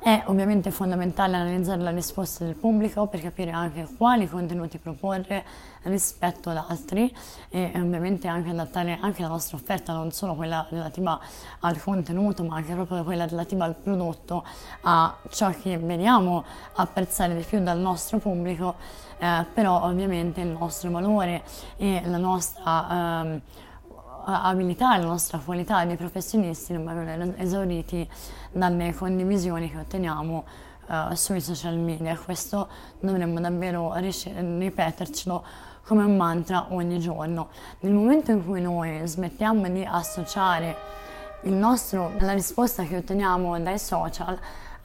È 0.05 0.23
ovviamente 0.27 0.69
fondamentale 0.69 1.35
analizzare 1.35 1.81
la 1.81 1.89
risposta 1.89 2.45
del 2.45 2.53
pubblico 2.53 3.07
per 3.07 3.21
capire 3.21 3.49
anche 3.49 3.87
quali 3.97 4.29
contenuti 4.29 4.77
proporre 4.77 5.43
rispetto 5.81 6.51
ad 6.51 6.57
altri 6.57 7.11
e 7.49 7.71
ovviamente 7.73 8.27
anche 8.27 8.51
adattare 8.51 8.99
anche 9.01 9.23
la 9.23 9.29
nostra 9.29 9.57
offerta, 9.57 9.93
non 9.93 10.11
solo 10.11 10.35
quella 10.35 10.67
relativa 10.69 11.19
al 11.61 11.81
contenuto, 11.81 12.43
ma 12.43 12.57
anche 12.57 12.75
proprio 12.75 13.03
quella 13.03 13.25
relativa 13.25 13.65
al 13.65 13.73
prodotto, 13.73 14.45
a 14.81 15.17
ciò 15.29 15.49
che 15.49 15.79
vediamo 15.79 16.43
apprezzare 16.75 17.35
di 17.35 17.41
più 17.41 17.63
dal 17.63 17.79
nostro 17.79 18.19
pubblico, 18.19 18.75
eh, 19.17 19.43
però 19.51 19.85
ovviamente 19.85 20.41
il 20.41 20.49
nostro 20.49 20.91
valore 20.91 21.41
e 21.77 22.03
la 22.05 22.17
nostra... 22.17 23.23
Eh, 23.23 23.63
abilità 24.25 24.97
la 24.97 25.05
nostra 25.05 25.37
qualità 25.37 25.85
di 25.85 25.95
professionisti 25.95 26.73
non 26.73 26.85
vengono 26.85 27.33
esauriti 27.37 28.07
dalle 28.51 28.93
condivisioni 28.93 29.69
che 29.69 29.77
otteniamo 29.77 30.45
uh, 30.87 31.13
sui 31.13 31.41
social 31.41 31.77
media. 31.77 32.17
Questo 32.17 32.67
dovremmo 32.99 33.39
davvero 33.39 33.93
ripetercelo 33.93 35.43
come 35.85 36.03
un 36.03 36.17
mantra 36.17 36.67
ogni 36.69 36.99
giorno. 36.99 37.49
Nel 37.81 37.93
momento 37.93 38.31
in 38.31 38.43
cui 38.43 38.61
noi 38.61 39.01
smettiamo 39.05 39.69
di 39.69 39.85
associare 39.85 40.75
nostro, 41.43 42.11
la 42.19 42.33
risposta 42.33 42.83
che 42.83 42.97
otteniamo 42.97 43.59
dai 43.59 43.77
social, 43.77 44.37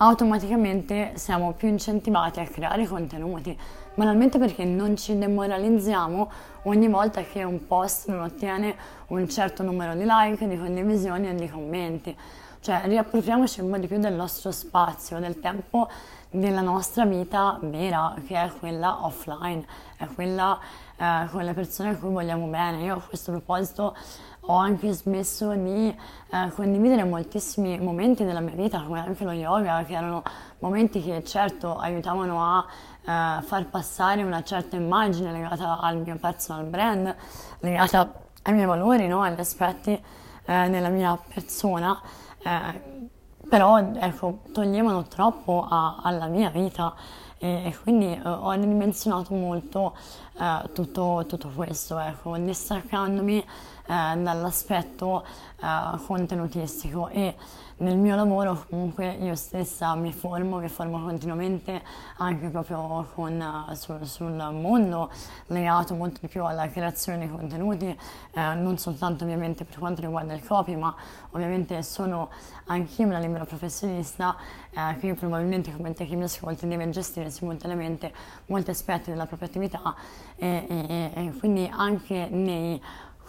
automaticamente 0.02 1.12
siamo 1.16 1.52
più 1.52 1.68
incentivati 1.68 2.40
a 2.40 2.46
creare 2.46 2.86
contenuti, 2.86 3.56
banalmente 3.94 4.38
perché 4.38 4.64
non 4.64 4.96
ci 4.96 5.18
demoralizziamo 5.18 6.30
ogni 6.62 6.88
volta 6.88 7.22
che 7.22 7.42
un 7.42 7.66
post 7.66 8.08
non 8.08 8.20
ottiene 8.20 8.74
un 9.08 9.28
certo 9.28 9.62
numero 9.62 9.94
di 9.94 10.04
like, 10.06 10.48
di 10.48 10.56
condivisioni 10.56 11.28
e 11.28 11.34
di 11.34 11.48
commenti. 11.48 12.16
Cioè 12.62 12.82
riappropriamoci 12.84 13.60
un 13.60 13.70
po' 13.70 13.76
di 13.76 13.86
più 13.86 13.98
del 13.98 14.14
nostro 14.14 14.50
spazio, 14.50 15.18
del 15.18 15.38
tempo 15.40 15.88
della 16.30 16.60
nostra 16.60 17.04
vita 17.04 17.58
vera, 17.60 18.14
che 18.26 18.36
è 18.36 18.50
quella 18.58 19.04
offline, 19.04 19.64
è 19.96 20.06
quella 20.14 20.58
eh, 20.96 21.26
con 21.30 21.42
le 21.42 21.52
persone 21.54 21.90
a 21.90 21.96
cui 21.96 22.10
vogliamo 22.10 22.46
bene. 22.46 22.84
Io 22.84 22.96
a 22.96 23.00
questo 23.00 23.32
proposito 23.32 23.96
ho 24.42 24.56
anche 24.56 24.92
smesso 24.92 25.52
di 25.54 25.88
eh, 25.88 26.52
condividere 26.54 27.04
moltissimi 27.04 27.78
momenti 27.78 28.24
della 28.24 28.40
mia 28.40 28.54
vita, 28.54 28.82
come 28.82 29.00
anche 29.00 29.24
lo 29.24 29.32
yoga, 29.32 29.84
che 29.84 29.94
erano 29.94 30.22
momenti 30.60 31.02
che 31.02 31.22
certo 31.24 31.76
aiutavano 31.76 32.42
a 32.42 32.66
eh, 33.02 33.42
far 33.42 33.66
passare 33.66 34.22
una 34.22 34.42
certa 34.42 34.76
immagine 34.76 35.32
legata 35.32 35.78
al 35.80 35.98
mio 35.98 36.16
personal 36.16 36.64
brand, 36.64 37.14
legata 37.60 38.12
ai 38.42 38.54
miei 38.54 38.66
valori, 38.66 39.06
no? 39.06 39.22
agli 39.22 39.40
aspetti 39.40 39.92
eh, 39.92 40.68
nella 40.68 40.88
mia 40.88 41.18
persona, 41.32 42.00
eh, 42.42 43.08
però 43.48 43.78
ecco, 43.78 44.40
toglievano 44.52 45.04
troppo 45.04 45.66
a, 45.68 46.00
alla 46.02 46.26
mia 46.26 46.50
vita 46.50 46.94
e, 47.42 47.74
quindi 47.82 48.12
eh, 48.12 48.20
ho 48.28 48.50
ridimensionato 48.52 49.34
molto 49.34 49.96
eh, 50.38 50.70
tutto, 50.74 51.24
tutto, 51.26 51.48
questo, 51.54 51.98
ecco, 51.98 52.36
distaccandomi 52.36 53.44
dall'aspetto 53.90 55.24
eh, 55.60 55.98
contenutistico. 56.06 57.08
E 57.08 57.34
nel 57.80 57.96
mio 57.96 58.14
lavoro 58.14 58.66
comunque 58.68 59.10
io 59.12 59.34
stessa 59.34 59.94
mi 59.94 60.12
formo, 60.12 60.58
mi 60.58 60.68
formo 60.68 61.02
continuamente 61.02 61.82
anche 62.18 62.48
proprio 62.48 63.06
con, 63.14 63.40
uh, 63.40 63.74
sul, 63.74 64.06
sul, 64.06 64.32
mondo 64.52 65.10
legato 65.46 65.94
molto 65.94 66.18
di 66.20 66.28
più 66.28 66.44
alla 66.44 66.68
creazione 66.68 67.20
di 67.20 67.30
contenuti, 67.30 67.86
eh, 67.86 68.54
non 68.54 68.76
soltanto 68.76 69.24
ovviamente 69.24 69.64
per 69.64 69.78
quanto 69.78 70.02
riguarda 70.02 70.34
il 70.34 70.44
copy, 70.44 70.76
ma 70.76 70.94
ovviamente 71.30 71.82
sono 71.82 72.28
anch'io 72.66 73.06
una 73.06 73.18
libera 73.18 73.46
professionista 73.46 74.36
eh, 74.70 74.98
che 74.98 75.14
probabilmente 75.14 75.74
come 75.74 75.94
te 75.94 76.06
che 76.06 76.16
mi 76.16 76.24
ascolti 76.24 76.68
deve 76.68 76.88
gestire 76.90 77.30
simultaneamente 77.30 78.12
molti 78.46 78.70
aspetti 78.70 79.08
della 79.08 79.24
propria 79.24 79.48
attività 79.48 79.94
e, 80.36 80.66
e, 80.68 81.10
e 81.14 81.32
quindi 81.38 81.70
anche 81.72 82.28
nei 82.30 82.80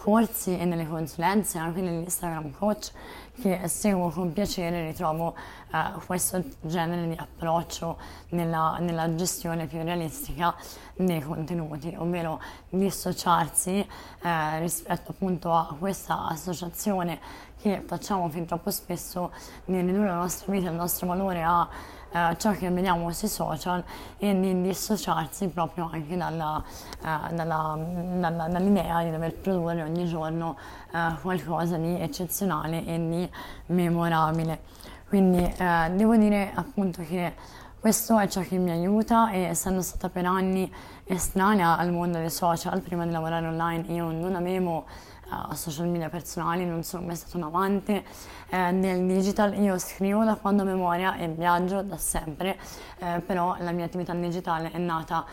corsi 0.02 0.58
e 0.58 0.66
nelle 0.66 0.88
consulenze, 0.88 1.60
anche 1.60 1.80
nell'Instagram 1.80 2.52
coach 2.58 2.92
che 3.40 3.68
seguo 3.68 4.10
con 4.10 4.34
piacere, 4.34 4.88
ritrovo 4.88 5.36
eh, 5.72 6.06
questo 6.08 6.44
genere 6.62 7.08
di 7.08 7.16
approccio 7.16 7.98
nella, 8.30 8.78
nella, 8.80 9.14
gestione 9.14 9.68
più 9.68 9.84
realistica 9.84 10.56
dei 10.96 11.22
contenuti, 11.22 11.94
ovvero 11.96 12.42
dissociarsi 12.70 13.88
eh, 14.24 14.60
rispetto 14.60 15.12
appunto 15.12 15.54
a 15.54 15.76
questa 15.78 16.28
associazione 16.28 17.20
che 17.62 17.84
facciamo 17.86 18.28
fin 18.30 18.48
troppo 18.48 18.72
spesso 18.72 19.32
di 19.66 19.80
ridurre 19.80 20.08
la 20.08 20.16
nostra 20.16 20.52
vita, 20.52 20.70
il 20.70 20.76
nostro 20.76 21.06
valore 21.06 21.44
a 21.44 21.70
eh, 22.12 22.36
ciò 22.38 22.52
che 22.52 22.70
vediamo 22.70 23.12
sui 23.12 23.28
social 23.28 23.84
e 24.18 24.40
di 24.40 24.62
dissociarsi 24.62 25.48
proprio 25.48 25.90
anche 25.92 26.18
dalla, 26.18 26.64
eh, 27.04 27.34
dalla, 27.34 27.78
dalla, 28.20 28.48
dall'idea 28.48 29.04
di 29.04 29.12
dover 29.12 29.34
produrre 29.36 29.84
ogni 29.84 30.06
giorno 30.06 30.58
eh, 30.92 31.16
qualcosa 31.22 31.78
di 31.78 32.00
eccezionale 32.00 32.86
e 32.86 32.98
di 32.98 33.30
memorabile. 33.68 34.62
Quindi 35.08 35.44
eh, 35.44 35.92
devo 35.94 36.16
dire 36.16 36.52
appunto 36.54 37.02
che 37.04 37.34
questo 37.80 38.20
è 38.20 38.28
ciò 38.28 38.42
che 38.42 38.58
mi 38.58 38.70
aiuta 38.70 39.32
e 39.32 39.42
essendo 39.42 39.82
stata 39.82 40.08
per 40.10 40.26
anni 40.26 40.72
estranea 41.04 41.78
al 41.78 41.92
mondo 41.92 42.20
dei 42.20 42.30
social, 42.30 42.80
prima 42.82 43.06
di 43.06 43.12
lavorare 43.12 43.48
online 43.48 43.92
io 43.92 44.12
non 44.12 44.36
avevo 44.36 44.86
uh, 45.32 45.54
social 45.54 45.88
media 45.88 46.10
personali, 46.10 46.66
non 46.66 46.84
sono 46.84 47.06
mai 47.06 47.16
stata 47.16 47.38
un 47.38 47.44
amante. 47.44 48.04
Eh, 48.50 48.74
del 48.74 49.06
digital, 49.08 49.58
io 49.58 49.78
scrivo 49.80 50.24
da 50.24 50.36
quando 50.36 50.64
ho 50.64 50.66
memoria 50.66 51.18
e 51.18 51.28
viaggio 51.30 51.82
da 51.82 51.98
sempre, 51.98 52.58
eh, 53.00 53.22
però 53.26 53.56
la 53.60 53.72
mia 53.72 53.86
attività 53.86 54.14
digitale 54.14 54.72
è 54.72 54.78
nata 54.78 55.26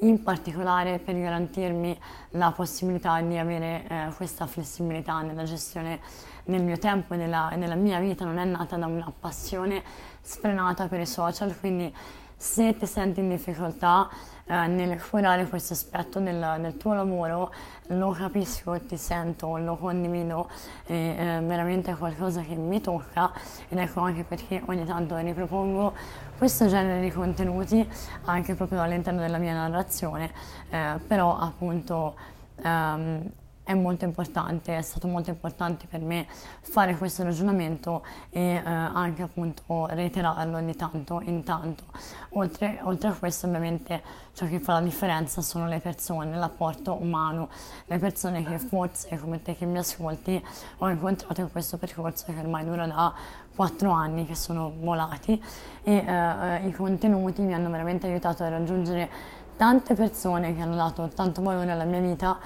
in 0.00 0.22
particolare 0.22 0.98
per 0.98 1.18
garantirmi 1.18 1.98
la 2.30 2.52
possibilità 2.52 3.20
di 3.20 3.36
avere 3.36 3.84
eh, 3.88 4.12
questa 4.16 4.46
flessibilità 4.46 5.22
nella 5.22 5.44
gestione 5.44 6.00
del 6.44 6.62
mio 6.62 6.78
tempo 6.78 7.14
e 7.14 7.16
nella, 7.16 7.50
nella, 7.56 7.74
mia 7.74 7.98
vita, 7.98 8.24
non 8.24 8.38
è 8.38 8.44
nata 8.44 8.76
da 8.76 8.86
una 8.86 9.12
passione 9.18 9.82
sfrenata 10.20 10.86
per 10.88 11.00
i 11.00 11.06
social, 11.06 11.58
quindi 11.58 11.92
se 12.36 12.76
ti 12.76 12.86
senti 12.86 13.20
in 13.20 13.28
difficoltà 13.28 14.08
eh, 14.48 14.66
nel 14.66 15.00
curare 15.00 15.46
questo 15.46 15.74
aspetto 15.74 16.20
del, 16.20 16.56
del, 16.60 16.76
tuo 16.76 16.94
lavoro, 16.94 17.52
lo 17.88 18.10
capisco, 18.10 18.80
ti 18.80 18.96
sento, 18.96 19.56
lo 19.58 19.76
condivido, 19.76 20.48
è 20.84 20.92
eh, 20.92 21.40
veramente 21.42 21.94
qualcosa 21.94 22.40
che 22.40 22.54
mi 22.54 22.80
tocca 22.80 23.30
ed 23.68 23.76
ecco 23.78 24.00
anche 24.00 24.24
perché 24.24 24.62
ogni 24.66 24.86
tanto 24.86 25.16
ripropongo 25.16 25.92
questo 26.38 26.66
genere 26.66 27.00
di 27.00 27.10
contenuti 27.10 27.86
anche 28.24 28.54
proprio 28.54 28.80
all'interno 28.80 29.20
della 29.20 29.38
mia 29.38 29.52
narrazione, 29.52 30.32
eh, 30.70 30.98
però 31.06 31.36
appunto 31.38 32.14
um, 32.62 33.30
è 33.68 33.74
molto 33.74 34.06
importante, 34.06 34.78
è 34.78 34.80
stato 34.80 35.08
molto 35.08 35.28
importante 35.28 35.86
per 35.86 36.00
me 36.00 36.26
fare 36.62 36.96
questo 36.96 37.22
ragionamento 37.22 38.02
e 38.30 38.40
eh, 38.54 38.62
anche 38.64 39.20
appunto 39.20 39.86
reiterarlo 39.90 40.58
di 40.62 40.74
tanto 40.74 41.20
in 41.24 41.44
tanto. 41.44 41.84
Oltre, 42.30 42.80
oltre, 42.84 43.08
a 43.08 43.12
questo 43.12 43.46
ovviamente 43.46 44.02
ciò 44.32 44.46
che 44.46 44.58
fa 44.58 44.72
la 44.72 44.80
differenza 44.80 45.42
sono 45.42 45.66
le 45.66 45.80
persone, 45.80 46.34
l'apporto 46.34 46.96
umano, 46.98 47.50
le 47.84 47.98
persone 47.98 48.42
che 48.42 48.58
forse 48.58 49.18
come 49.18 49.42
te 49.42 49.54
che 49.54 49.66
mi 49.66 49.76
ascolti 49.76 50.42
ho 50.78 50.88
incontrato 50.88 51.42
in 51.42 51.52
questo 51.52 51.76
percorso 51.76 52.24
che 52.32 52.38
ormai 52.38 52.64
dura 52.64 52.86
da 52.86 53.12
quattro 53.54 53.90
anni 53.90 54.24
che 54.24 54.34
sono 54.34 54.72
volati 54.80 55.42
e 55.82 55.94
eh 55.94 56.66
i 56.66 56.72
contenuti 56.72 57.42
mi 57.42 57.52
hanno 57.52 57.68
veramente 57.68 58.06
aiutato 58.06 58.44
a 58.44 58.48
raggiungere 58.48 59.10
tante 59.58 59.94
persone 59.94 60.54
che 60.54 60.62
hanno 60.62 60.76
dato 60.76 61.08
tanto 61.08 61.42
valore 61.42 61.72
alla 61.72 61.84
mia 61.84 61.98
vita 61.98 62.38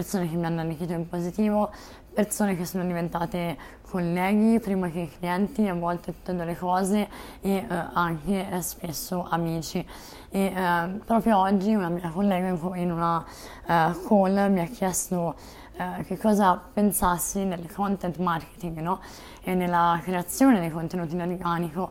persone 0.00 0.30
che 0.30 0.36
mi 0.36 0.46
hanno 0.46 0.62
arricchito 0.62 0.94
in 0.94 1.06
positivo, 1.06 1.70
persone 2.14 2.56
che 2.56 2.64
sono 2.64 2.86
diventate 2.86 3.54
colleghi 3.82 4.58
prima 4.58 4.88
che 4.88 5.10
clienti, 5.18 5.68
a 5.68 5.74
volte 5.74 6.14
tutte 6.14 6.32
le 6.32 6.56
cose 6.56 7.06
e 7.42 7.50
eh, 7.50 7.66
anche 7.92 8.50
eh, 8.50 8.62
spesso 8.62 9.26
amici. 9.28 9.86
E 10.30 10.40
eh, 10.40 10.88
proprio 11.04 11.36
oggi 11.36 11.74
una 11.74 11.90
mia 11.90 12.08
collega 12.08 12.48
in 12.48 12.90
una 12.90 13.22
eh, 13.66 13.92
call 14.08 14.50
mi 14.50 14.60
ha 14.60 14.66
chiesto 14.72 15.34
eh, 15.76 16.02
che 16.04 16.16
cosa 16.16 16.58
pensassi 16.72 17.44
nel 17.44 17.70
content 17.70 18.16
marketing 18.16 18.78
no? 18.78 19.00
e 19.42 19.54
nella 19.54 20.00
creazione 20.02 20.60
dei 20.60 20.70
contenuti 20.70 21.12
in 21.12 21.20
organico 21.20 21.90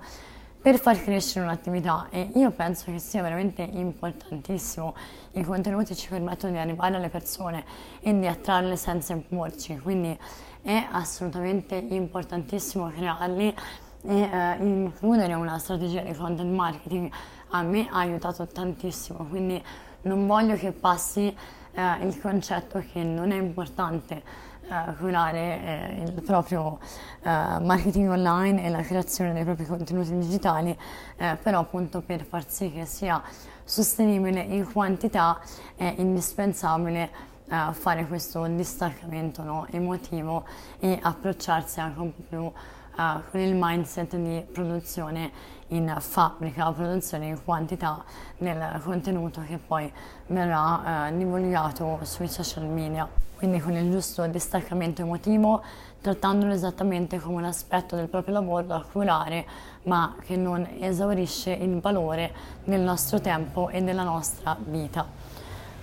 per 0.62 0.78
far 0.78 1.02
crescere 1.02 1.46
un'attività 1.46 2.08
e 2.10 2.32
io 2.36 2.52
penso 2.52 2.92
che 2.92 3.00
sia 3.00 3.22
veramente 3.22 3.62
importantissimo. 3.62 4.94
I 5.34 5.44
contenuti 5.44 5.96
ci 5.96 6.10
permettono 6.10 6.52
di 6.52 6.60
arrivare 6.60 6.98
alle 6.98 7.08
persone 7.08 7.64
e 8.02 8.18
di 8.18 8.28
attrarle 8.28 8.76
senza 8.76 9.14
imporci, 9.14 9.78
quindi 9.78 10.18
è 10.62 10.88
assolutamente 10.92 11.76
importantissimo 11.76 12.90
crearli 12.90 13.56
e 14.04 14.22
eh, 14.22 14.56
includere 14.60 15.34
una 15.34 15.58
strategia 15.60 16.02
di 16.02 16.14
content 16.14 16.54
marketing 16.54 17.10
a 17.50 17.62
me 17.64 17.88
ha 17.90 18.00
aiutato 18.00 18.46
tantissimo, 18.46 19.26
quindi 19.28 19.64
non 20.02 20.28
voglio 20.28 20.56
che 20.56 20.72
passi 20.72 21.34
eh, 21.72 22.06
il 22.06 22.20
concetto 22.20 22.84
che 22.92 23.04
non 23.04 23.32
è 23.32 23.38
importante 23.38 24.48
eh, 24.70 24.96
curare 24.98 25.62
eh, 25.98 26.04
il 26.04 26.22
proprio 26.22 26.78
eh, 27.24 27.30
marketing 27.30 28.10
online 28.10 28.64
e 28.64 28.70
la 28.70 28.82
creazione 28.82 29.34
dei 29.34 29.44
propri 29.44 29.66
contenuti 29.66 30.16
digitali, 30.18 30.78
eh, 31.18 31.38
però 31.42 31.60
appunto 31.60 32.02
per 32.02 32.24
far 32.24 32.48
sì 32.48 32.72
che 32.72 32.86
sia 32.86 33.22
sostenibile 33.64 34.42
in 34.42 34.72
quantità 34.72 35.40
è 35.76 35.96
indispensabile 35.98 37.10
eh, 37.50 37.74
fare 37.74 38.06
questo 38.06 38.46
distaccamento 38.46 39.44
no, 39.44 39.66
emotivo 39.72 40.46
e 40.80 41.00
approcciarsi 41.02 41.80
anche 41.80 42.00
un 42.00 42.14
po' 42.14 42.22
più 42.28 42.52
Uh, 43.00 43.22
con 43.32 43.40
il 43.40 43.56
mindset 43.58 44.18
di 44.18 44.46
produzione 44.52 45.32
in 45.68 45.96
fabbrica 46.00 46.70
produzione 46.74 47.28
in 47.28 47.42
quantità 47.46 48.04
del 48.38 48.82
contenuto 48.84 49.42
che 49.48 49.58
poi 49.58 49.90
verrà 50.28 51.08
uh, 51.08 51.18
divulgato 51.18 52.00
sui 52.02 52.28
social 52.28 52.66
media. 52.66 53.19
Quindi 53.40 53.62
con 53.62 53.72
il 53.72 53.90
giusto 53.90 54.28
distaccamento 54.28 55.02
emotivo, 55.02 55.64
trattandolo 56.02 56.52
esattamente 56.52 57.20
come 57.20 57.38
un 57.38 57.46
aspetto 57.46 57.96
del 57.96 58.10
proprio 58.10 58.34
lavoro 58.34 58.66
da 58.66 58.84
curare, 58.92 59.46
ma 59.84 60.14
che 60.26 60.36
non 60.36 60.68
esaurisce 60.78 61.52
il 61.52 61.80
valore 61.80 62.34
del 62.66 62.82
nostro 62.82 63.22
tempo 63.22 63.70
e 63.70 63.82
della 63.82 64.04
nostra 64.04 64.58
vita. 64.60 65.08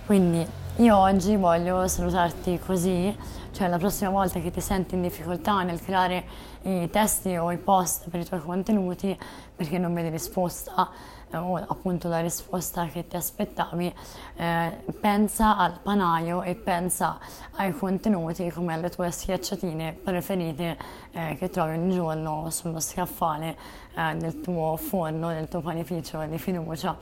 Quindi 0.05 0.45
io 0.75 0.97
oggi 0.97 1.35
voglio 1.35 1.87
salutarti 1.87 2.59
così, 2.63 3.17
cioè 3.53 3.67
la 3.67 3.79
prossima 3.79 4.11
volta 4.11 4.39
che 4.39 4.51
ti 4.51 4.61
senti 4.61 4.93
in 4.93 5.01
difficoltà 5.01 5.63
nel 5.63 5.81
creare 5.81 6.25
i 6.61 6.87
testi 6.91 7.37
o 7.37 7.51
i 7.51 7.57
post 7.57 8.07
per 8.09 8.19
i 8.19 8.25
tuoi 8.25 8.39
contenuti 8.39 9.17
perché 9.55 9.79
non 9.79 9.95
vedi 9.95 10.09
risposta 10.09 11.15
o 11.33 11.55
appunto 11.55 12.07
la 12.07 12.21
risposta 12.21 12.85
che 12.87 13.07
ti 13.07 13.15
aspettavi, 13.15 13.93
eh, 14.35 14.83
pensa 14.99 15.57
al 15.57 15.79
panaio 15.81 16.41
e 16.43 16.55
pensa 16.55 17.19
ai 17.55 17.73
contenuti 17.73 18.49
come 18.51 18.73
alle 18.73 18.89
tue 18.89 19.11
schiacciatine 19.11 19.93
preferite 20.03 20.77
eh, 21.11 21.35
che 21.37 21.49
trovi 21.49 21.77
ogni 21.77 21.93
giorno 21.93 22.49
sullo 22.49 22.79
scaffale 22.79 23.85
eh, 23.97 24.15
del 24.15 24.41
tuo 24.41 24.77
forno, 24.77 25.29
del 25.29 25.47
tuo 25.47 25.61
panificio 25.61 26.23
di 26.25 26.37
fiducia 26.37 26.95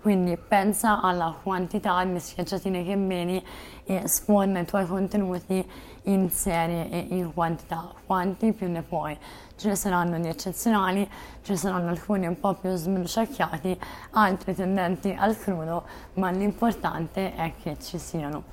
quindi 0.00 0.38
pensa 0.38 1.02
alla 1.02 1.36
quantità 1.42 2.02
di 2.04 2.18
schiacciatine 2.18 2.84
che 2.84 2.96
meni 2.96 3.44
e 3.84 4.08
sforna 4.08 4.60
i 4.60 4.64
tuoi 4.64 4.86
contenuti 4.86 5.62
in 6.04 6.30
serie 6.30 6.88
e 6.88 7.06
in 7.10 7.34
quantità, 7.34 7.92
quanti 8.06 8.52
più 8.54 8.70
ne 8.70 8.80
puoi. 8.80 9.16
Ce 9.56 9.68
ne 9.68 9.74
saranno 9.74 10.18
di 10.18 10.26
eccezionali, 10.26 11.06
ce 11.42 11.52
ne 11.52 11.58
saranno 11.58 11.90
alcuni 11.90 12.26
un 12.26 12.40
po' 12.40 12.54
più 12.54 12.74
sbruciacchiati, 12.74 13.78
altri 14.12 14.54
tendenti 14.54 15.14
al 15.14 15.36
crudo, 15.36 15.84
ma 16.14 16.30
l'importante 16.30 17.34
è 17.34 17.52
che 17.62 17.76
ci 17.78 17.98
siano. 17.98 18.44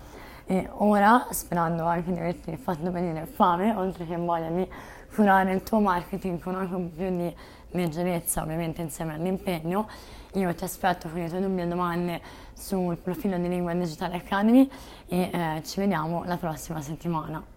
E 0.45 0.69
ora, 0.69 1.27
sperando 1.29 1.85
anche 1.85 2.11
di 2.11 2.19
averti 2.19 2.57
fatto 2.57 2.91
venire 2.91 3.25
fame, 3.25 3.73
oltre 3.73 4.05
che 4.05 4.17
voglia 4.17 4.49
di 4.49 4.67
curare 5.15 5.53
il 5.53 5.63
tuo 5.63 5.79
marketing 5.79 6.41
con 6.41 6.55
un 6.55 6.69
po' 6.69 6.95
più 6.95 7.09
di 7.15 7.35
leggerezza, 7.77 8.41
ovviamente 8.41 8.81
insieme 8.81 9.13
all'impegno, 9.13 9.87
io 10.33 10.53
ti 10.53 10.63
aspetto 10.63 11.09
con 11.09 11.19
le 11.19 11.29
tue 11.29 11.39
dubbi 11.39 11.61
e 11.61 11.67
domande 11.67 12.21
sul 12.53 12.97
profilo 12.97 13.37
di 13.37 13.47
Lingua 13.47 13.73
Digitale 13.73 14.17
Academy 14.17 14.69
e 15.07 15.29
eh, 15.31 15.61
ci 15.63 15.79
vediamo 15.79 16.23
la 16.25 16.37
prossima 16.37 16.81
settimana. 16.81 17.56